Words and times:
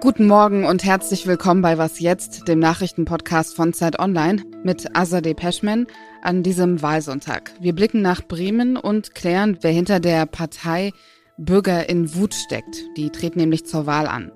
Guten 0.00 0.26
Morgen 0.26 0.66
und 0.66 0.84
herzlich 0.84 1.26
willkommen 1.26 1.62
bei 1.62 1.78
Was 1.78 1.98
jetzt, 1.98 2.46
dem 2.46 2.58
Nachrichtenpodcast 2.58 3.56
von 3.56 3.72
Zeit 3.72 3.98
Online 3.98 4.42
mit 4.62 4.94
Azadeh 4.94 5.32
Peschman 5.32 5.86
an 6.20 6.42
diesem 6.42 6.82
Wahlsonntag. 6.82 7.52
Wir 7.58 7.74
blicken 7.74 8.02
nach 8.02 8.20
Bremen 8.20 8.76
und 8.76 9.14
klären, 9.14 9.56
wer 9.62 9.70
hinter 9.70 9.98
der 9.98 10.26
Partei 10.26 10.92
Bürger 11.38 11.88
in 11.88 12.14
Wut 12.14 12.34
steckt. 12.34 12.84
Die 12.98 13.08
treten 13.08 13.38
nämlich 13.38 13.64
zur 13.64 13.86
Wahl 13.86 14.06
an. 14.08 14.30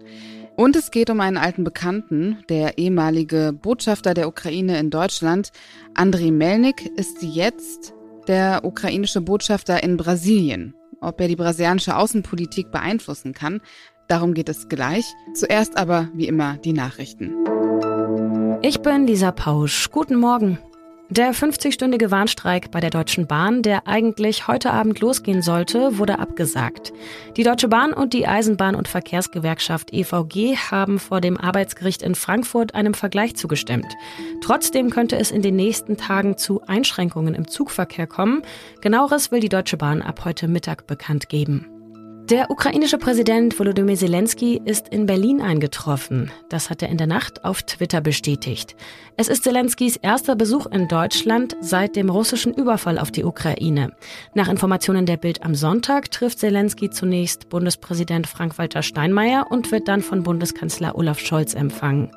Und 0.56 0.74
es 0.74 0.90
geht 0.90 1.10
um 1.10 1.20
einen 1.20 1.36
alten 1.36 1.64
Bekannten, 1.64 2.38
der 2.48 2.78
ehemalige 2.78 3.52
Botschafter 3.52 4.14
der 4.14 4.28
Ukraine 4.28 4.78
in 4.78 4.88
Deutschland, 4.88 5.52
Andriy 5.92 6.30
Melnik, 6.30 6.90
ist 6.96 7.22
jetzt 7.22 7.92
der 8.28 8.64
ukrainische 8.64 9.20
Botschafter 9.20 9.82
in 9.82 9.96
Brasilien. 9.96 10.74
Ob 11.00 11.20
er 11.20 11.28
die 11.28 11.36
brasilianische 11.36 11.96
Außenpolitik 11.96 12.70
beeinflussen 12.70 13.34
kann, 13.34 13.60
darum 14.08 14.34
geht 14.34 14.48
es 14.48 14.68
gleich. 14.68 15.04
Zuerst 15.34 15.76
aber, 15.76 16.08
wie 16.14 16.26
immer, 16.26 16.56
die 16.58 16.72
Nachrichten. 16.72 17.34
Ich 18.62 18.80
bin 18.80 19.06
Lisa 19.06 19.32
Pausch. 19.32 19.90
Guten 19.90 20.16
Morgen. 20.16 20.58
Der 21.16 21.32
50-stündige 21.32 22.10
Warnstreik 22.10 22.72
bei 22.72 22.80
der 22.80 22.90
Deutschen 22.90 23.28
Bahn, 23.28 23.62
der 23.62 23.86
eigentlich 23.86 24.48
heute 24.48 24.72
Abend 24.72 24.98
losgehen 24.98 25.42
sollte, 25.42 25.96
wurde 25.96 26.18
abgesagt. 26.18 26.92
Die 27.36 27.44
Deutsche 27.44 27.68
Bahn 27.68 27.92
und 27.92 28.14
die 28.14 28.26
Eisenbahn- 28.26 28.74
und 28.74 28.88
Verkehrsgewerkschaft 28.88 29.92
EVG 29.92 30.56
haben 30.56 30.98
vor 30.98 31.20
dem 31.20 31.36
Arbeitsgericht 31.36 32.02
in 32.02 32.16
Frankfurt 32.16 32.74
einem 32.74 32.94
Vergleich 32.94 33.36
zugestimmt. 33.36 33.86
Trotzdem 34.42 34.90
könnte 34.90 35.16
es 35.16 35.30
in 35.30 35.42
den 35.42 35.54
nächsten 35.54 35.96
Tagen 35.96 36.36
zu 36.36 36.62
Einschränkungen 36.62 37.36
im 37.36 37.46
Zugverkehr 37.46 38.08
kommen. 38.08 38.42
Genaueres 38.80 39.30
will 39.30 39.38
die 39.38 39.48
Deutsche 39.48 39.76
Bahn 39.76 40.02
ab 40.02 40.24
heute 40.24 40.48
Mittag 40.48 40.88
bekannt 40.88 41.28
geben. 41.28 41.73
Der 42.30 42.50
ukrainische 42.50 42.96
Präsident 42.96 43.58
Volodymyr 43.58 43.96
Zelensky 43.96 44.58
ist 44.64 44.88
in 44.88 45.04
Berlin 45.04 45.42
eingetroffen. 45.42 46.30
Das 46.48 46.70
hat 46.70 46.80
er 46.80 46.88
in 46.88 46.96
der 46.96 47.06
Nacht 47.06 47.44
auf 47.44 47.62
Twitter 47.62 48.00
bestätigt. 48.00 48.76
Es 49.18 49.28
ist 49.28 49.44
Zelenskys 49.44 49.96
erster 49.96 50.34
Besuch 50.34 50.64
in 50.64 50.88
Deutschland 50.88 51.54
seit 51.60 51.96
dem 51.96 52.08
russischen 52.08 52.54
Überfall 52.54 52.98
auf 52.98 53.10
die 53.10 53.24
Ukraine. 53.24 53.92
Nach 54.32 54.48
Informationen 54.48 55.04
der 55.04 55.18
Bild 55.18 55.42
am 55.42 55.54
Sonntag 55.54 56.10
trifft 56.10 56.38
Zelensky 56.38 56.88
zunächst 56.88 57.50
Bundespräsident 57.50 58.26
Frank-Walter 58.26 58.82
Steinmeier 58.82 59.48
und 59.50 59.70
wird 59.70 59.86
dann 59.86 60.00
von 60.00 60.22
Bundeskanzler 60.22 60.96
Olaf 60.96 61.18
Scholz 61.18 61.52
empfangen. 61.52 62.10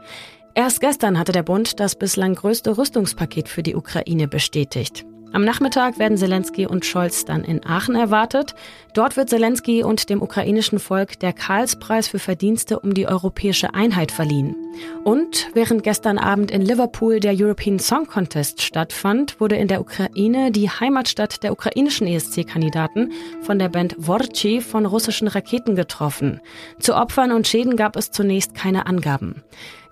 Erst 0.53 0.79
gestern 0.79 1.19
hatte 1.19 1.33
der 1.33 1.43
Bund 1.43 1.81
das 1.81 1.95
bislang 1.95 2.35
größte 2.35 2.77
Rüstungspaket 2.77 3.49
für 3.49 3.61
die 3.61 3.75
Ukraine 3.75 4.29
bestätigt. 4.29 5.05
Am 5.33 5.43
Nachmittag 5.43 5.99
werden 5.99 6.17
Zelensky 6.17 6.65
und 6.65 6.85
Scholz 6.85 7.25
dann 7.25 7.43
in 7.43 7.65
Aachen 7.65 7.95
erwartet. 7.95 8.55
Dort 8.93 9.17
wird 9.17 9.29
Zelensky 9.29 9.83
und 9.83 10.09
dem 10.09 10.21
ukrainischen 10.21 10.79
Volk 10.79 11.19
der 11.19 11.33
Karlspreis 11.33 12.07
für 12.07 12.17
Verdienste 12.17 12.79
um 12.79 12.93
die 12.93 13.07
europäische 13.07 13.73
Einheit 13.73 14.11
verliehen. 14.11 14.55
Und 15.03 15.49
während 15.53 15.83
gestern 15.83 16.17
Abend 16.17 16.49
in 16.49 16.61
Liverpool 16.61 17.19
der 17.19 17.33
European 17.35 17.77
Song 17.79 18.07
Contest 18.07 18.61
stattfand, 18.61 19.39
wurde 19.39 19.57
in 19.57 19.67
der 19.67 19.81
Ukraine 19.81 20.51
die 20.51 20.69
Heimatstadt 20.69 21.43
der 21.43 21.51
ukrainischen 21.51 22.07
ESC-Kandidaten 22.07 23.11
von 23.41 23.59
der 23.59 23.69
Band 23.69 23.95
Vorchi 23.99 24.61
von 24.61 24.85
russischen 24.85 25.27
Raketen 25.27 25.75
getroffen. 25.75 26.39
Zu 26.79 26.95
Opfern 26.95 27.31
und 27.31 27.47
Schäden 27.47 27.75
gab 27.75 27.95
es 27.95 28.11
zunächst 28.11 28.55
keine 28.55 28.85
Angaben. 28.85 29.43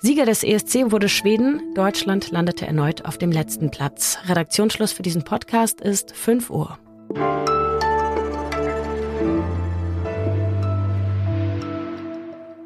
Sieger 0.06 0.28
des 0.28 0.44
ESC 0.44 0.92
wurde 0.92 1.10
Schweden. 1.10 1.74
Deutschland 1.74 2.30
landete 2.30 2.68
erneut 2.68 3.06
auf 3.06 3.18
dem 3.18 3.32
letzten 3.32 3.72
Platz. 3.72 4.20
Redaktionsschluss 4.28 4.92
für 4.92 5.02
diesen 5.02 5.24
Podcast 5.24 5.82
ist 5.82 6.16
5 6.16 6.52
Uhr. 6.52 6.78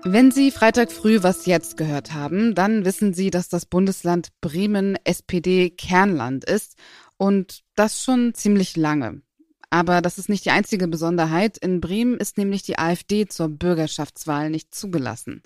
Wenn 0.04 0.32
Sie 0.32 0.52
Freitag 0.52 0.92
früh 0.92 1.24
was 1.24 1.46
jetzt 1.46 1.78
gehört 1.78 2.14
haben, 2.14 2.56
dann 2.56 2.84
wissen 2.84 3.14
Sie, 3.14 3.30
dass 3.30 3.48
das 3.48 3.66
Bundesland 3.66 4.28
Bremen 4.42 4.98
SPD-Kernland 5.06 6.44
ist 6.44 6.76
und 7.16 7.62
das 7.76 8.04
schon 8.04 8.34
ziemlich 8.34 8.76
lange. 8.76 9.22
Aber 9.70 10.02
das 10.02 10.18
ist 10.18 10.28
nicht 10.28 10.44
die 10.44 10.52
einzige 10.52 10.90
Besonderheit. 10.90 11.58
In 11.58 11.80
Bremen 11.80 12.18
ist 12.18 12.38
nämlich 12.38 12.64
die 12.64 12.78
AfD 12.78 13.28
zur 13.28 13.48
Bürgerschaftswahl 13.48 14.50
nicht 14.50 14.76
zugelassen. 14.76 15.42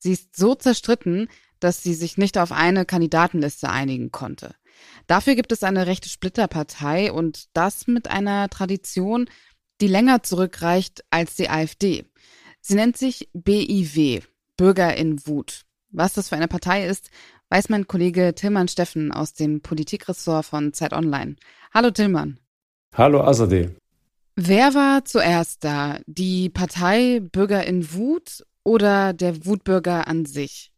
Sie 0.00 0.12
ist 0.12 0.34
so 0.34 0.54
zerstritten, 0.54 1.28
dass 1.60 1.82
sie 1.82 1.94
sich 1.94 2.16
nicht 2.16 2.38
auf 2.38 2.52
eine 2.52 2.86
Kandidatenliste 2.86 3.68
einigen 3.68 4.10
konnte. 4.10 4.54
Dafür 5.06 5.34
gibt 5.34 5.52
es 5.52 5.62
eine 5.62 5.86
rechte 5.86 6.08
Splitterpartei 6.08 7.12
und 7.12 7.48
das 7.52 7.86
mit 7.86 8.08
einer 8.08 8.48
Tradition, 8.48 9.28
die 9.80 9.88
länger 9.88 10.22
zurückreicht 10.22 11.04
als 11.10 11.36
die 11.36 11.50
AfD. 11.50 12.06
Sie 12.62 12.74
nennt 12.74 12.96
sich 12.96 13.28
BIW, 13.34 14.20
Bürger 14.56 14.96
in 14.96 15.26
Wut. 15.26 15.62
Was 15.90 16.14
das 16.14 16.30
für 16.30 16.36
eine 16.36 16.48
Partei 16.48 16.86
ist, 16.86 17.10
weiß 17.50 17.68
mein 17.68 17.86
Kollege 17.86 18.34
Tilman 18.34 18.68
Steffen 18.68 19.12
aus 19.12 19.34
dem 19.34 19.60
Politikressort 19.60 20.46
von 20.46 20.72
Zeit 20.72 20.92
Online. 20.92 21.36
Hallo 21.74 21.90
Tilman. 21.90 22.38
Hallo 22.94 23.22
Azadeh. 23.22 23.70
Wer 24.36 24.74
war 24.74 25.04
zuerst 25.04 25.64
da? 25.64 25.98
Die 26.06 26.48
Partei 26.48 27.20
Bürger 27.20 27.64
in 27.66 27.92
Wut 27.92 28.46
oder 28.64 29.12
der 29.12 29.44
Wutbürger 29.46 30.06
an 30.08 30.26
sich? 30.26 30.70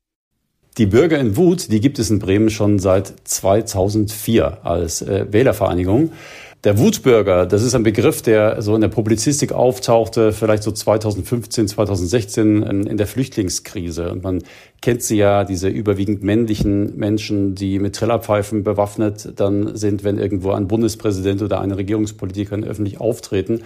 Die 0.78 0.86
Bürger 0.86 1.18
in 1.18 1.36
Wut, 1.36 1.70
die 1.70 1.80
gibt 1.80 1.98
es 1.98 2.10
in 2.10 2.18
Bremen 2.18 2.48
schon 2.48 2.78
seit 2.78 3.12
2004 3.24 4.64
als 4.64 5.02
äh, 5.02 5.26
Wählervereinigung. 5.30 6.12
Der 6.64 6.78
Wutbürger, 6.78 7.44
das 7.44 7.62
ist 7.62 7.74
ein 7.74 7.82
Begriff, 7.82 8.22
der 8.22 8.62
so 8.62 8.74
in 8.76 8.80
der 8.80 8.88
Publizistik 8.88 9.52
auftauchte, 9.52 10.32
vielleicht 10.32 10.62
so 10.62 10.70
2015, 10.70 11.66
2016 11.66 12.62
in 12.62 12.96
der 12.96 13.06
Flüchtlingskrise. 13.08 14.12
Und 14.12 14.22
man 14.22 14.44
kennt 14.82 15.02
sie 15.02 15.16
ja, 15.16 15.44
diese 15.44 15.68
überwiegend 15.68 16.24
männlichen 16.24 16.96
Menschen, 16.96 17.54
die 17.54 17.78
mit 17.78 17.94
Trillerpfeifen 17.94 18.64
bewaffnet 18.64 19.32
dann 19.36 19.76
sind, 19.76 20.02
wenn 20.02 20.18
irgendwo 20.18 20.50
ein 20.50 20.66
Bundespräsident 20.66 21.40
oder 21.40 21.60
eine 21.60 21.76
Regierungspolitikerin 21.78 22.64
öffentlich 22.64 23.00
auftreten 23.00 23.62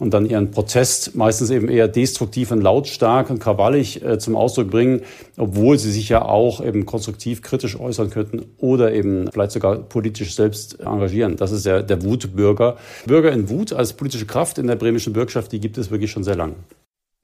und 0.00 0.12
dann 0.12 0.26
ihren 0.26 0.50
Protest 0.50 1.14
meistens 1.14 1.50
eben 1.50 1.68
eher 1.68 1.86
destruktiv 1.86 2.50
und 2.50 2.60
lautstark 2.60 3.30
und 3.30 3.38
krawallig 3.38 4.04
äh, 4.04 4.18
zum 4.18 4.34
Ausdruck 4.34 4.70
bringen, 4.70 5.02
obwohl 5.36 5.78
sie 5.78 5.92
sich 5.92 6.08
ja 6.08 6.22
auch 6.22 6.62
eben 6.62 6.84
konstruktiv 6.84 7.42
kritisch 7.42 7.78
äußern 7.78 8.10
könnten 8.10 8.46
oder 8.58 8.92
eben 8.92 9.30
vielleicht 9.32 9.52
sogar 9.52 9.76
politisch 9.76 10.34
selbst 10.34 10.80
engagieren. 10.80 11.36
Das 11.36 11.52
ist 11.52 11.64
ja 11.64 11.80
der 11.80 12.02
Wut 12.02 12.34
Bürger. 12.34 12.76
In 13.06 13.48
Wut 13.48 13.72
als 13.72 13.92
politische 13.92 14.26
Kraft 14.26 14.58
in 14.58 14.66
der 14.66 14.76
bremischen 14.76 15.12
Bürgschaft, 15.12 15.52
die 15.52 15.60
gibt 15.60 15.78
es 15.78 15.92
wirklich 15.92 16.10
schon 16.10 16.24
sehr 16.24 16.34
lang. 16.34 16.56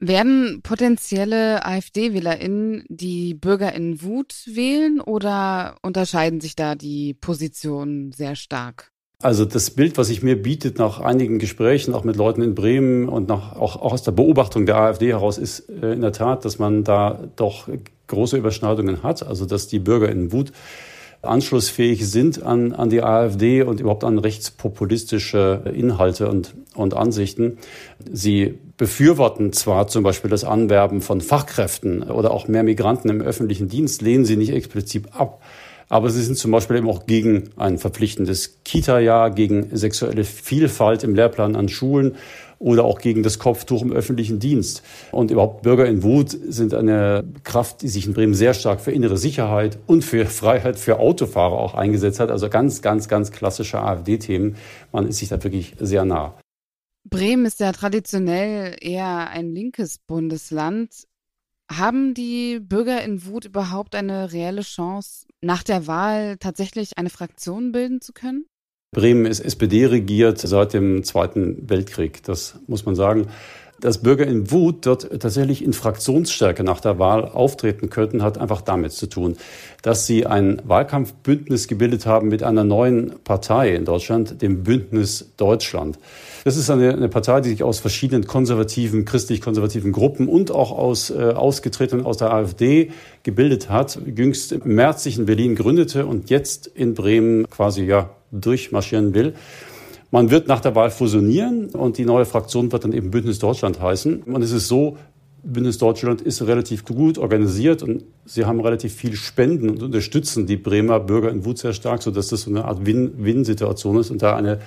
Werden 0.07 0.61
potenzielle 0.63 1.65
AfD-WählerInnen 1.65 2.83
die 2.89 3.33
Bürger 3.33 3.73
in 3.73 4.01
Wut 4.01 4.33
wählen 4.47 4.99
oder 4.99 5.77
unterscheiden 5.81 6.41
sich 6.41 6.57
da 6.57 6.75
die 6.75 7.13
Positionen 7.13 8.11
sehr 8.11 8.35
stark? 8.35 8.91
Also 9.21 9.45
das 9.45 9.71
Bild, 9.71 9.97
was 9.97 10.07
sich 10.07 10.21
mir 10.21 10.41
bietet 10.41 10.77
nach 10.77 10.99
einigen 10.99 11.39
Gesprächen, 11.39 11.93
auch 11.93 12.03
mit 12.03 12.17
Leuten 12.17 12.41
in 12.41 12.53
Bremen 12.53 13.07
und 13.07 13.29
nach, 13.29 13.55
auch, 13.55 13.77
auch 13.77 13.93
aus 13.93 14.03
der 14.03 14.11
Beobachtung 14.11 14.65
der 14.65 14.75
AfD 14.75 15.07
heraus, 15.07 15.37
ist 15.37 15.69
äh, 15.69 15.93
in 15.93 16.01
der 16.01 16.11
Tat, 16.11 16.43
dass 16.43 16.59
man 16.59 16.83
da 16.83 17.29
doch 17.37 17.69
große 18.07 18.35
Überschneidungen 18.35 19.03
hat. 19.03 19.25
Also 19.25 19.45
dass 19.45 19.67
die 19.69 19.79
Bürger 19.79 20.09
in 20.09 20.33
Wut 20.33 20.51
anschlussfähig 21.23 22.09
sind 22.09 22.43
an, 22.43 22.73
an 22.73 22.89
die 22.89 23.01
AfD 23.01 23.63
und 23.63 23.79
überhaupt 23.79 24.03
an 24.03 24.19
rechtspopulistische 24.19 25.63
Inhalte 25.73 26.27
und, 26.29 26.53
und 26.75 26.93
Ansichten. 26.95 27.57
Sie 28.11 28.59
befürworten 28.77 29.53
zwar 29.53 29.87
zum 29.87 30.03
Beispiel 30.03 30.29
das 30.29 30.43
Anwerben 30.43 31.01
von 31.01 31.21
Fachkräften 31.21 32.03
oder 32.03 32.31
auch 32.31 32.47
mehr 32.47 32.63
Migranten 32.63 33.09
im 33.09 33.21
öffentlichen 33.21 33.69
Dienst, 33.69 34.01
lehnen 34.01 34.25
sie 34.25 34.35
nicht 34.35 34.51
explizit 34.51 35.13
ab. 35.13 35.41
Aber 35.93 36.09
sie 36.09 36.23
sind 36.23 36.39
zum 36.39 36.49
Beispiel 36.49 36.77
eben 36.77 36.89
auch 36.89 37.05
gegen 37.05 37.51
ein 37.55 37.77
verpflichtendes 37.77 38.63
Kita-Jahr, 38.65 39.29
gegen 39.29 39.77
sexuelle 39.77 40.23
Vielfalt 40.23 41.03
im 41.03 41.13
Lehrplan 41.13 41.55
an 41.55 41.69
Schulen 41.69 42.15
oder 42.57 42.83
auch 42.83 42.99
gegen 42.99 43.21
das 43.21 43.37
Kopftuch 43.37 43.83
im 43.83 43.91
öffentlichen 43.91 44.39
Dienst. 44.39 44.81
Und 45.11 45.29
überhaupt 45.29 45.61
Bürger 45.61 45.85
in 45.85 46.01
Wut 46.01 46.31
sind 46.31 46.73
eine 46.73 47.23
Kraft, 47.43 47.83
die 47.83 47.89
sich 47.89 48.07
in 48.07 48.13
Bremen 48.13 48.33
sehr 48.33 48.55
stark 48.55 48.81
für 48.81 48.91
innere 48.91 49.17
Sicherheit 49.17 49.77
und 49.85 50.03
für 50.03 50.25
Freiheit 50.41 50.79
für 50.79 50.97
Autofahrer 50.97 51.59
auch 51.59 51.75
eingesetzt 51.75 52.19
hat. 52.19 52.31
Also 52.31 52.49
ganz, 52.49 52.81
ganz, 52.81 53.07
ganz 53.07 53.31
klassische 53.31 53.79
AfD-Themen. 53.79 54.55
Man 54.91 55.07
ist 55.07 55.19
sich 55.19 55.29
da 55.29 55.43
wirklich 55.43 55.75
sehr 55.79 56.05
nah. 56.05 56.33
Bremen 57.07 57.45
ist 57.45 57.59
ja 57.59 57.71
traditionell 57.71 58.77
eher 58.81 59.29
ein 59.29 59.53
linkes 59.53 59.99
Bundesland. 59.99 60.89
Haben 61.71 62.15
die 62.15 62.59
Bürger 62.59 63.03
in 63.03 63.27
Wut 63.27 63.45
überhaupt 63.45 63.93
eine 63.93 64.33
reelle 64.33 64.63
Chance, 64.63 65.27
nach 65.43 65.63
der 65.63 65.87
Wahl 65.87 66.37
tatsächlich 66.37 66.97
eine 66.97 67.09
Fraktion 67.09 67.71
bilden 67.71 68.01
zu 68.01 68.13
können? 68.13 68.45
Bremen 68.93 69.25
ist 69.25 69.39
SPD 69.39 69.87
regiert 69.87 70.37
seit 70.37 70.73
dem 70.73 71.03
Zweiten 71.03 71.69
Weltkrieg, 71.69 72.23
das 72.23 72.59
muss 72.67 72.85
man 72.85 72.95
sagen. 72.95 73.27
Dass 73.83 73.97
Bürger 73.97 74.25
in 74.25 74.49
Wut 74.49 74.85
dort 74.85 75.09
tatsächlich 75.19 75.61
in 75.61 75.73
Fraktionsstärke 75.73 76.63
nach 76.63 76.79
der 76.79 76.99
Wahl 76.99 77.25
auftreten 77.25 77.89
könnten, 77.89 78.23
hat 78.23 78.37
einfach 78.37 78.61
damit 78.61 78.93
zu 78.93 79.07
tun, 79.07 79.35
dass 79.81 80.07
sie 80.07 80.25
ein 80.25 80.61
Wahlkampfbündnis 80.63 81.67
gebildet 81.67 82.05
haben 82.05 82.29
mit 82.29 82.43
einer 82.43 82.63
neuen 82.63 83.15
Partei 83.25 83.75
in 83.75 83.83
Deutschland, 83.83 84.41
dem 84.41 84.63
Bündnis 84.63 85.33
Deutschland. 85.35 85.99
Das 86.45 86.55
ist 86.55 86.69
eine, 86.69 86.93
eine 86.93 87.09
Partei, 87.09 87.41
die 87.41 87.49
sich 87.49 87.63
aus 87.63 87.79
verschiedenen 87.79 88.25
konservativen, 88.25 89.03
christlich-konservativen 89.03 89.91
Gruppen 89.91 90.29
und 90.29 90.49
auch 90.51 90.71
aus 90.71 91.09
äh, 91.09 91.33
Ausgetretenen 91.35 92.05
aus 92.05 92.15
der 92.15 92.33
AfD 92.33 92.91
gebildet 93.23 93.69
hat, 93.69 93.99
jüngst 94.05 94.53
im 94.53 94.75
März 94.75 95.03
sich 95.03 95.17
in 95.17 95.25
Berlin 95.25 95.55
gründete 95.55 96.05
und 96.05 96.29
jetzt 96.29 96.67
in 96.67 96.93
Bremen 96.93 97.49
quasi 97.49 97.83
ja 97.83 98.11
durchmarschieren 98.31 99.13
will. 99.13 99.33
Man 100.13 100.29
wird 100.29 100.47
nach 100.47 100.59
der 100.59 100.75
Wahl 100.75 100.91
fusionieren 100.91 101.69
und 101.69 101.97
die 101.97 102.05
neue 102.05 102.25
Fraktion 102.25 102.71
wird 102.71 102.83
dann 102.83 102.93
eben 102.93 103.09
Bündnis 103.09 103.39
Deutschland 103.39 103.81
heißen. 103.81 104.21
Und 104.21 104.43
es 104.43 104.51
ist 104.51 104.67
so, 104.67 104.95
Bündnis 105.41 105.79
Deutschland 105.79 106.21
ist 106.21 106.43
relativ 106.43 106.85
gut 106.85 107.17
organisiert 107.17 107.81
und 107.81 108.03
sie 108.23 108.45
haben 108.45 108.59
relativ 108.59 108.93
viel 108.93 109.15
Spenden 109.15 109.71
und 109.71 109.81
unterstützen 109.81 110.45
die 110.45 110.55
Bremer 110.55 110.99
Bürger 110.99 111.31
in 111.31 111.45
Wut 111.45 111.57
sehr 111.57 111.73
stark, 111.73 112.03
sodass 112.03 112.27
das 112.27 112.41
so 112.43 112.51
eine 112.51 112.65
Art 112.65 112.85
Win-Win-Situation 112.85 113.97
ist 113.97 114.11
und 114.11 114.21
da 114.21 114.35
eine 114.35 114.59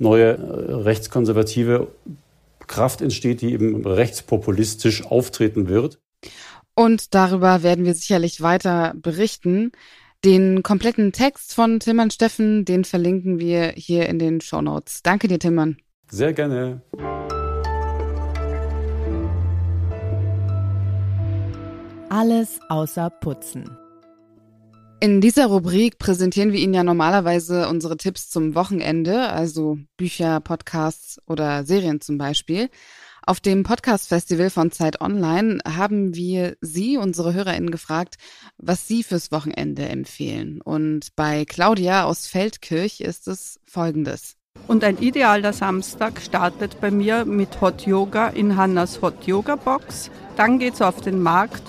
neue 0.00 0.32
äh, 0.32 0.72
rechtskonservative 0.72 1.86
Kraft 2.66 3.00
entsteht, 3.00 3.42
die 3.42 3.52
eben 3.52 3.86
rechtspopulistisch 3.86 5.06
auftreten 5.06 5.68
wird. 5.68 6.00
Und 6.74 7.14
darüber 7.14 7.62
werden 7.62 7.84
wir 7.84 7.94
sicherlich 7.94 8.40
weiter 8.40 8.94
berichten. 8.96 9.70
Den 10.22 10.62
kompletten 10.62 11.12
Text 11.12 11.54
von 11.54 11.80
Tillmann 11.80 12.10
Steffen, 12.10 12.66
den 12.66 12.84
verlinken 12.84 13.38
wir 13.38 13.72
hier 13.74 14.06
in 14.06 14.18
den 14.18 14.42
Show 14.42 14.60
Notes. 14.60 15.02
Danke 15.02 15.28
dir, 15.28 15.38
Tillmann. 15.38 15.78
Sehr 16.10 16.34
gerne. 16.34 16.82
Alles 22.10 22.60
außer 22.68 23.08
Putzen. 23.08 23.70
In 25.02 25.22
dieser 25.22 25.46
Rubrik 25.46 25.98
präsentieren 25.98 26.52
wir 26.52 26.60
Ihnen 26.60 26.74
ja 26.74 26.84
normalerweise 26.84 27.68
unsere 27.68 27.96
Tipps 27.96 28.28
zum 28.28 28.54
Wochenende, 28.54 29.30
also 29.30 29.78
Bücher, 29.96 30.40
Podcasts 30.40 31.18
oder 31.26 31.64
Serien 31.64 32.02
zum 32.02 32.18
Beispiel. 32.18 32.68
Auf 33.26 33.40
dem 33.40 33.62
Podcast-Festival 33.62 34.50
von 34.50 34.70
Zeit 34.70 35.00
Online 35.00 35.58
haben 35.66 36.14
wir 36.14 36.56
Sie, 36.60 36.96
unsere 36.96 37.34
HörerInnen, 37.34 37.70
gefragt, 37.70 38.16
was 38.56 38.88
Sie 38.88 39.02
fürs 39.02 39.30
Wochenende 39.30 39.88
empfehlen. 39.88 40.60
Und 40.62 41.14
bei 41.16 41.44
Claudia 41.44 42.04
aus 42.04 42.26
Feldkirch 42.26 43.00
ist 43.00 43.28
es 43.28 43.60
folgendes. 43.66 44.36
Und 44.66 44.84
ein 44.84 44.98
idealer 44.98 45.52
Samstag 45.52 46.20
startet 46.20 46.80
bei 46.80 46.90
mir 46.90 47.24
mit 47.24 47.60
Hot 47.60 47.86
Yoga 47.86 48.28
in 48.28 48.56
Hannas 48.56 49.00
Hot 49.02 49.26
Yoga 49.26 49.56
Box. 49.56 50.10
Dann 50.36 50.58
geht's 50.58 50.82
auf 50.82 51.00
den 51.00 51.20
Markt 51.20 51.62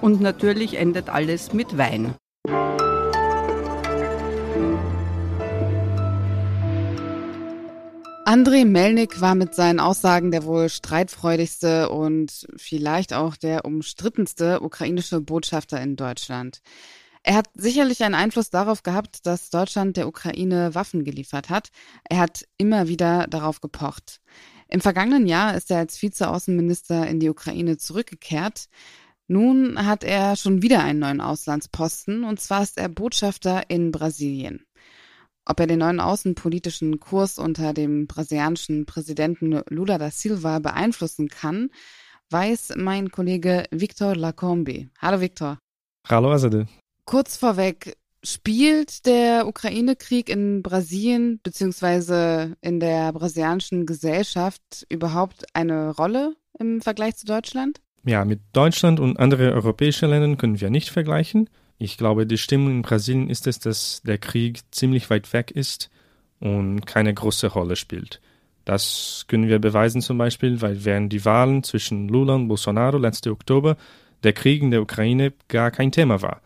und 0.00 0.20
natürlich 0.20 0.74
endet 0.74 1.08
alles 1.08 1.52
mit 1.52 1.76
Wein. 1.76 2.14
Andrei 8.26 8.64
Melnik 8.64 9.20
war 9.20 9.34
mit 9.34 9.54
seinen 9.54 9.80
Aussagen 9.80 10.30
der 10.30 10.44
wohl 10.44 10.68
streitfreudigste 10.68 11.88
und 11.88 12.46
vielleicht 12.56 13.12
auch 13.12 13.34
der 13.34 13.64
umstrittenste 13.64 14.60
ukrainische 14.62 15.20
Botschafter 15.20 15.80
in 15.80 15.96
Deutschland. 15.96 16.60
Er 17.22 17.34
hat 17.34 17.48
sicherlich 17.54 18.02
einen 18.02 18.14
Einfluss 18.14 18.50
darauf 18.50 18.82
gehabt, 18.82 19.26
dass 19.26 19.50
Deutschland 19.50 19.96
der 19.96 20.06
Ukraine 20.06 20.74
Waffen 20.74 21.04
geliefert 21.04 21.50
hat. 21.50 21.70
Er 22.08 22.18
hat 22.18 22.46
immer 22.56 22.88
wieder 22.88 23.26
darauf 23.26 23.60
gepocht. 23.60 24.20
Im 24.68 24.80
vergangenen 24.80 25.26
Jahr 25.26 25.56
ist 25.56 25.70
er 25.70 25.78
als 25.78 26.00
Vizeaußenminister 26.00 27.06
in 27.08 27.20
die 27.20 27.28
Ukraine 27.28 27.76
zurückgekehrt. 27.76 28.66
Nun 29.26 29.86
hat 29.86 30.04
er 30.04 30.36
schon 30.36 30.62
wieder 30.62 30.82
einen 30.82 31.00
neuen 31.00 31.20
Auslandsposten, 31.20 32.24
und 32.24 32.40
zwar 32.40 32.62
ist 32.62 32.78
er 32.78 32.88
Botschafter 32.88 33.68
in 33.68 33.92
Brasilien. 33.92 34.64
Ob 35.44 35.58
er 35.60 35.66
den 35.66 35.78
neuen 35.80 36.00
außenpolitischen 36.00 37.00
Kurs 37.00 37.38
unter 37.38 37.72
dem 37.72 38.06
brasilianischen 38.06 38.86
Präsidenten 38.86 39.62
Lula 39.68 39.98
da 39.98 40.10
Silva 40.10 40.58
beeinflussen 40.58 41.28
kann, 41.28 41.70
weiß 42.30 42.74
mein 42.76 43.10
Kollege 43.10 43.64
Victor 43.70 44.14
Lacombe. 44.14 44.88
Hallo 44.98 45.20
Victor. 45.20 45.58
Hallo 46.08 46.30
Azadeh. 46.30 46.66
Kurz 47.04 47.36
vorweg, 47.36 47.96
spielt 48.22 49.06
der 49.06 49.46
Ukraine-Krieg 49.46 50.28
in 50.28 50.62
Brasilien 50.62 51.40
bzw. 51.42 52.54
in 52.60 52.80
der 52.80 53.12
brasilianischen 53.12 53.86
Gesellschaft 53.86 54.86
überhaupt 54.88 55.44
eine 55.54 55.90
Rolle 55.90 56.36
im 56.58 56.80
Vergleich 56.80 57.16
zu 57.16 57.26
Deutschland? 57.26 57.80
Ja, 58.04 58.24
mit 58.24 58.40
Deutschland 58.52 59.00
und 59.00 59.18
anderen 59.18 59.52
europäischen 59.52 60.10
Ländern 60.10 60.36
können 60.36 60.60
wir 60.60 60.70
nicht 60.70 60.90
vergleichen. 60.90 61.50
Ich 61.82 61.96
glaube, 61.96 62.26
die 62.26 62.36
Stimmung 62.36 62.72
in 62.72 62.82
Brasilien 62.82 63.30
ist 63.30 63.46
es, 63.46 63.58
dass 63.58 64.02
der 64.02 64.18
Krieg 64.18 64.60
ziemlich 64.70 65.08
weit 65.08 65.32
weg 65.32 65.50
ist 65.50 65.90
und 66.38 66.84
keine 66.84 67.14
große 67.14 67.46
Rolle 67.46 67.74
spielt. 67.74 68.20
Das 68.66 69.24
können 69.28 69.48
wir 69.48 69.58
beweisen 69.60 70.02
zum 70.02 70.18
Beispiel, 70.18 70.60
weil 70.60 70.84
während 70.84 71.10
die 71.10 71.24
Wahlen 71.24 71.62
zwischen 71.62 72.06
Lula 72.06 72.34
und 72.34 72.48
Bolsonaro 72.48 72.98
letzte 72.98 73.30
Oktober 73.30 73.78
der 74.22 74.34
Krieg 74.34 74.60
in 74.60 74.70
der 74.70 74.82
Ukraine 74.82 75.32
gar 75.48 75.70
kein 75.70 75.90
Thema 75.90 76.20
war. 76.20 76.42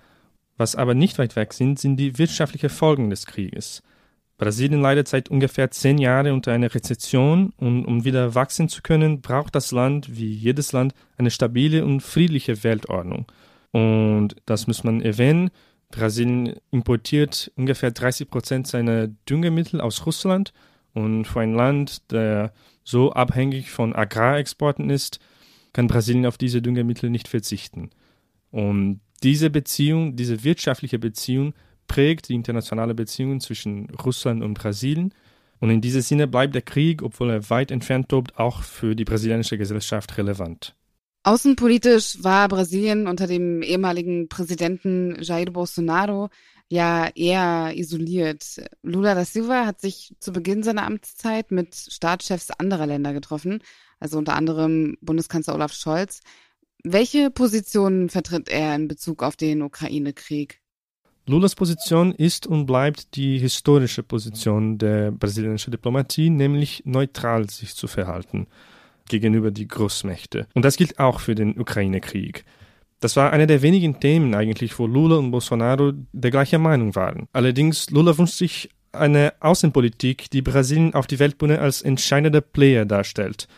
Was 0.57 0.77
aber 0.77 0.95
nicht 0.95 1.19
weit 1.19 1.35
weg 1.35 1.53
sind, 1.53 1.81
sind 1.81 1.97
die 1.97 2.17
wirtschaftlichen 2.17 2.71
Folgen 2.71 3.11
des 3.11 3.27
Krieges. 3.27 3.83
Brasilien 4.39 4.83
leidet 4.83 5.09
seit 5.09 5.31
ungefähr 5.31 5.73
zehn 5.73 5.99
Jahren 5.99 6.31
unter 6.31 6.53
einer 6.53 6.73
Rezession 6.73 7.53
und 7.57 7.87
um 7.87 8.05
wieder 8.05 8.37
wachsen 8.37 8.69
zu 8.69 8.83
können, 8.83 9.21
braucht 9.21 9.57
das 9.57 9.73
Land, 9.73 10.17
wie 10.17 10.33
jedes 10.33 10.71
Land, 10.71 10.95
eine 11.19 11.33
stabile 11.33 11.85
und 11.85 12.03
friedliche 12.03 12.63
Weltordnung. 12.63 13.27
Und 13.75 14.37
das 14.47 14.69
muss 14.69 14.85
man 14.85 15.01
erwähnen. 15.01 15.51
Brasilien 15.91 16.55
importiert 16.71 17.51
ungefähr 17.57 17.91
30 17.91 18.31
Prozent 18.31 18.69
seiner 18.69 19.09
Düngemittel 19.29 19.81
aus 19.81 20.07
Russland. 20.07 20.53
Und 20.93 21.25
für 21.25 21.41
ein 21.41 21.55
Land, 21.55 22.13
der 22.13 22.53
so 22.85 23.13
abhängig 23.13 23.73
von 23.73 23.93
Agrarexporten 23.93 24.91
ist, 24.91 25.19
kann 25.73 25.89
Brasilien 25.89 26.25
auf 26.25 26.39
diese 26.39 26.63
Düngemittel 26.63 27.11
nicht 27.11 27.27
verzichten. 27.27 27.91
Und 28.53 29.01
diese 29.25 29.51
Beziehung, 29.51 30.15
diese 30.15 30.45
wirtschaftliche 30.45 31.01
Beziehung 31.01 31.53
prägt 31.89 32.29
die 32.29 32.35
internationale 32.35 32.95
Beziehung 32.95 33.41
zwischen 33.41 33.91
Russland 33.91 34.45
und 34.45 34.55
Brasilien. 34.55 35.13
Und 35.59 35.71
in 35.71 35.81
diesem 35.81 36.03
Sinne 36.03 36.29
bleibt 36.29 36.55
der 36.55 36.63
Krieg, 36.63 37.03
obwohl 37.03 37.31
er 37.31 37.51
weit 37.51 37.73
entfernt 37.73 38.09
tobt, 38.09 38.39
auch 38.39 38.63
für 38.63 38.95
die 38.95 39.05
brasilianische 39.05 39.59
Gesellschaft 39.59 40.17
relevant. 40.17 40.77
Außenpolitisch 41.27 42.23
war 42.23 42.49
Brasilien 42.49 43.07
unter 43.07 43.27
dem 43.27 43.63
ehemaligen 43.63 44.29
Präsidenten 44.29 45.17
Jair 45.23 45.51
Bolsonaro 45.51 46.29
ja 46.69 47.09
eher 47.15 47.73
isoliert. 47.75 48.61
Lula 48.83 49.15
da 49.15 49.25
Silva 49.25 49.65
hat 49.65 49.81
sich 49.81 50.15
zu 50.21 50.33
Beginn 50.35 50.63
seiner 50.63 50.85
Amtszeit 50.85 51.51
mit 51.51 51.75
Staatschefs 51.75 52.51
anderer 52.51 52.87
Länder 52.87 53.15
getroffen, 53.15 53.63
also 53.99 54.19
unter 54.19 54.37
anderem 54.37 54.99
Bundeskanzler 55.01 55.55
Olaf 55.55 55.73
Scholz. 55.73 56.21
Welche 56.83 57.31
Positionen 57.31 58.11
vertritt 58.11 58.51
er 58.51 58.75
in 58.75 58.87
Bezug 58.87 59.23
auf 59.23 59.37
den 59.37 59.63
Ukraine-Krieg? 59.63 60.61
Lulas 61.25 61.55
Position 61.55 62.13
ist 62.13 62.47
und 62.47 62.67
bleibt 62.67 63.17
die 63.17 63.39
historische 63.39 64.03
Position 64.03 64.77
der 64.77 65.11
brasilianischen 65.11 65.71
Diplomatie, 65.71 66.29
nämlich 66.29 66.83
neutral 66.85 67.49
sich 67.49 67.75
zu 67.75 67.87
verhalten 67.87 68.47
gegenüber 69.09 69.51
die 69.51 69.69
Großmächte. 69.69 70.47
Und 70.55 70.65
das 70.65 70.77
gilt 70.77 70.99
auch 70.99 71.21
für 71.21 71.35
den 71.35 71.59
Ukraine-Krieg. 71.59 72.45
Das 73.01 73.17
war 73.17 73.33
einer 73.33 73.47
der 73.47 73.63
wenigen 73.63 74.01
Themen 74.01 74.35
eigentlich, 74.35 74.79
wo 74.79 74.87
Lula 74.87 75.17
und 75.17 75.31
Bolsonaro 75.31 75.93
der 76.13 76.31
gleichen 76.31 76.63
Meinung 76.63 76.95
waren. 76.95 77.29
Allerdings, 77.33 77.91
Lula 77.91 78.17
wünscht 78.17 78.39
sich 78.39 78.71
eine 78.93 79.35
Außenpolitik, 79.41 80.31
die 80.31 80.43
Brasilien 80.43 80.95
auf 80.95 81.07
die 81.07 81.19
Weltbühne 81.19 81.59
als 81.59 81.83
entscheidender 81.83 82.41
Player 82.41 82.85
darstellt. 82.87 83.49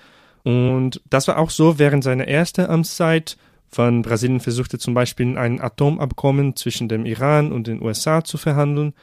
Und 0.42 1.00
das 1.10 1.28
war 1.28 1.38
auch 1.38 1.50
so 1.50 1.78
während 1.78 2.02
seiner 2.02 2.26
ersten 2.26 2.66
Amtszeit, 2.66 3.36
wann 3.72 4.02
Brasilien 4.02 4.40
versuchte 4.40 4.78
zum 4.78 4.94
Beispiel 4.94 5.36
ein 5.36 5.60
Atomabkommen 5.60 6.56
zwischen 6.56 6.88
dem 6.88 7.04
Iran 7.04 7.52
und 7.52 7.66
den 7.66 7.82
USA 7.82 8.24
zu 8.24 8.38
verhandeln, 8.38 8.94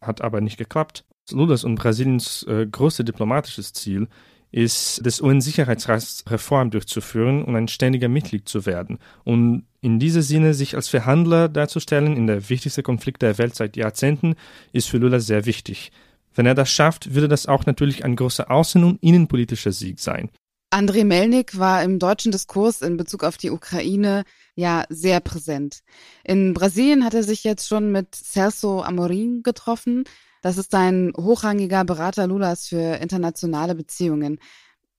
hat 0.00 0.20
aber 0.22 0.40
nicht 0.40 0.58
geklappt. 0.58 1.04
Lulas 1.30 1.64
und 1.64 1.76
Brasiliens 1.76 2.42
äh, 2.44 2.66
großes 2.66 3.04
diplomatisches 3.06 3.72
Ziel 3.72 4.08
ist, 4.54 5.04
des 5.04 5.20
UN-Sicherheitsrats 5.20 6.24
Reform 6.28 6.70
durchzuführen 6.70 7.42
und 7.42 7.56
ein 7.56 7.66
ständiger 7.66 8.08
Mitglied 8.08 8.48
zu 8.48 8.66
werden. 8.66 8.98
Und 9.24 9.64
in 9.80 9.98
diesem 9.98 10.22
Sinne, 10.22 10.54
sich 10.54 10.76
als 10.76 10.88
Verhandler 10.88 11.48
darzustellen 11.48 12.16
in 12.16 12.28
der 12.28 12.48
wichtigsten 12.48 12.84
Konflikt 12.84 13.22
der 13.22 13.36
Welt 13.38 13.56
seit 13.56 13.76
Jahrzehnten, 13.76 14.36
ist 14.72 14.88
für 14.88 14.98
Lula 14.98 15.18
sehr 15.18 15.44
wichtig. 15.44 15.90
Wenn 16.36 16.46
er 16.46 16.54
das 16.54 16.70
schafft, 16.70 17.14
würde 17.14 17.26
das 17.26 17.46
auch 17.46 17.66
natürlich 17.66 18.04
ein 18.04 18.14
großer 18.14 18.48
außen- 18.50 18.84
und 18.84 19.02
innenpolitischer 19.02 19.72
Sieg 19.72 19.98
sein. 19.98 20.30
André 20.72 21.04
Melnik 21.04 21.58
war 21.58 21.82
im 21.82 21.98
deutschen 21.98 22.30
Diskurs 22.32 22.80
in 22.80 22.96
Bezug 22.96 23.24
auf 23.24 23.36
die 23.36 23.50
Ukraine 23.50 24.24
ja 24.54 24.84
sehr 24.88 25.18
präsent. 25.20 25.80
In 26.22 26.54
Brasilien 26.54 27.04
hat 27.04 27.14
er 27.14 27.24
sich 27.24 27.42
jetzt 27.42 27.66
schon 27.66 27.90
mit 27.90 28.14
Celso 28.14 28.82
Amorim 28.82 29.42
getroffen. 29.42 30.04
Das 30.44 30.58
ist 30.58 30.74
ein 30.74 31.14
hochrangiger 31.16 31.86
Berater 31.86 32.26
Lulas 32.26 32.68
für 32.68 32.96
internationale 32.96 33.74
Beziehungen. 33.74 34.38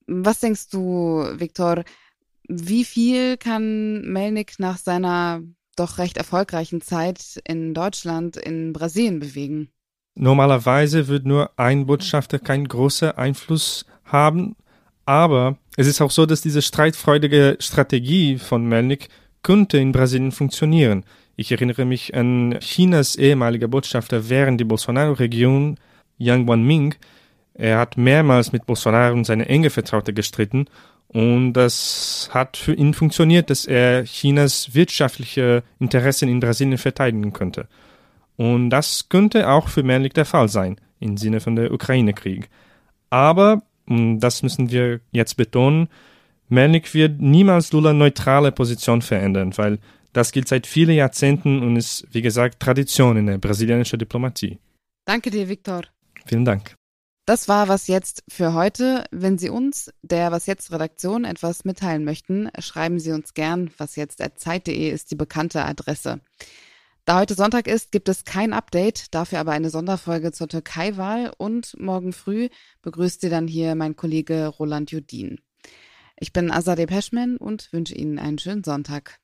Was 0.08 0.40
denkst 0.40 0.70
du, 0.70 1.24
Viktor, 1.36 1.84
wie 2.48 2.84
viel 2.84 3.36
kann 3.36 4.00
Melnik 4.00 4.54
nach 4.58 4.76
seiner 4.76 5.42
doch 5.76 5.98
recht 5.98 6.16
erfolgreichen 6.16 6.80
Zeit 6.80 7.40
in 7.46 7.74
Deutschland 7.74 8.36
in 8.36 8.72
Brasilien 8.72 9.20
bewegen? 9.20 9.68
Normalerweise 10.16 11.06
wird 11.06 11.26
nur 11.26 11.56
ein 11.56 11.86
Botschafter 11.86 12.40
keinen 12.40 12.66
großen 12.66 13.12
Einfluss 13.12 13.86
haben, 14.02 14.56
aber 15.04 15.58
es 15.76 15.86
ist 15.86 16.00
auch 16.00 16.10
so, 16.10 16.26
dass 16.26 16.40
diese 16.40 16.60
streitfreudige 16.60 17.58
Strategie 17.60 18.38
von 18.38 18.66
Melnik 18.66 19.10
könnte 19.44 19.78
in 19.78 19.92
Brasilien 19.92 20.32
funktionieren. 20.32 21.04
Ich 21.36 21.52
erinnere 21.52 21.84
mich 21.84 22.14
an 22.14 22.58
Chinas 22.60 23.16
ehemaliger 23.16 23.68
Botschafter 23.68 24.28
während 24.28 24.58
der 24.60 24.64
Bolsonaro-Region, 24.64 25.76
Yang 26.18 26.48
Wanming. 26.48 26.94
Er 27.54 27.78
hat 27.78 27.96
mehrmals 27.96 28.52
mit 28.52 28.66
Bolsonaro 28.66 29.12
und 29.12 29.24
seine 29.24 29.48
enge 29.48 29.70
Vertraute 29.70 30.12
gestritten 30.14 30.66
und 31.08 31.52
das 31.52 32.28
hat 32.32 32.56
für 32.56 32.74
ihn 32.74 32.94
funktioniert, 32.94 33.50
dass 33.50 33.64
er 33.64 34.04
Chinas 34.04 34.74
wirtschaftliche 34.74 35.62
Interessen 35.78 36.28
in 36.28 36.40
Brasilien 36.40 36.78
verteidigen 36.78 37.32
könnte. 37.32 37.68
Und 38.36 38.70
das 38.70 39.08
könnte 39.08 39.48
auch 39.48 39.68
für 39.68 39.82
Merlik 39.82 40.14
der 40.14 40.24
Fall 40.24 40.48
sein, 40.48 40.76
im 41.00 41.16
Sinne 41.16 41.40
von 41.40 41.56
der 41.56 41.72
Ukraine-Krieg. 41.72 42.48
Aber, 43.08 43.62
und 43.86 44.20
das 44.20 44.42
müssen 44.42 44.70
wir 44.70 45.00
jetzt 45.12 45.36
betonen, 45.36 45.88
Merlik 46.48 46.92
wird 46.94 47.20
niemals 47.20 47.72
Lula 47.72 47.92
neutrale 47.92 48.52
Position 48.52 49.02
verändern, 49.02 49.52
weil 49.56 49.78
das 50.16 50.32
gilt 50.32 50.48
seit 50.48 50.66
vielen 50.66 50.96
Jahrzehnten 50.96 51.62
und 51.62 51.76
ist, 51.76 52.06
wie 52.10 52.22
gesagt, 52.22 52.60
Tradition 52.60 53.18
in 53.18 53.26
der 53.26 53.38
brasilianischen 53.38 53.98
Diplomatie. 53.98 54.58
Danke 55.04 55.30
dir, 55.30 55.48
Viktor. 55.48 55.82
Vielen 56.24 56.44
Dank. 56.44 56.74
Das 57.26 57.48
war 57.48 57.68
Was 57.68 57.86
Jetzt 57.86 58.22
für 58.28 58.54
heute. 58.54 59.04
Wenn 59.10 59.36
Sie 59.36 59.50
uns, 59.50 59.92
der 60.02 60.32
Was 60.32 60.46
Jetzt 60.46 60.72
Redaktion, 60.72 61.24
etwas 61.24 61.64
mitteilen 61.64 62.04
möchten, 62.04 62.48
schreiben 62.60 62.98
Sie 62.98 63.12
uns 63.12 63.34
gern. 63.34 63.70
wasjetzt.zeit.de 63.76 64.90
ist 64.90 65.10
die 65.10 65.16
bekannte 65.16 65.64
Adresse. 65.64 66.20
Da 67.04 67.20
heute 67.20 67.34
Sonntag 67.34 67.66
ist, 67.66 67.92
gibt 67.92 68.08
es 68.08 68.24
kein 68.24 68.52
Update, 68.52 69.14
dafür 69.14 69.40
aber 69.40 69.52
eine 69.52 69.70
Sonderfolge 69.70 70.32
zur 70.32 70.48
Türkei-Wahl 70.48 71.32
und 71.36 71.78
morgen 71.78 72.12
früh 72.12 72.48
begrüßt 72.82 73.20
Sie 73.20 73.28
dann 73.28 73.46
hier 73.46 73.74
mein 73.74 73.96
Kollege 73.96 74.46
Roland 74.46 74.90
Judin. 74.90 75.40
Ich 76.18 76.32
bin 76.32 76.50
Azadeh 76.50 76.86
Peschman 76.86 77.36
und 77.36 77.72
wünsche 77.72 77.94
Ihnen 77.94 78.18
einen 78.18 78.38
schönen 78.38 78.64
Sonntag. 78.64 79.18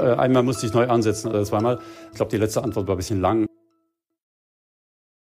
Einmal 0.00 0.42
musste 0.42 0.66
ich 0.66 0.72
neu 0.72 0.88
ansetzen 0.88 1.28
oder 1.28 1.44
zweimal. 1.44 1.78
Ich 2.10 2.16
glaube, 2.16 2.30
die 2.30 2.38
letzte 2.38 2.62
Antwort 2.62 2.86
war 2.86 2.94
ein 2.94 2.98
bisschen 2.98 3.20
lang. 3.20 3.46